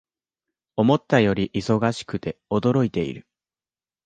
[0.77, 3.27] 思ったより忙しくて驚いている